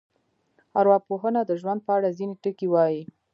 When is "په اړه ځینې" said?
1.85-2.35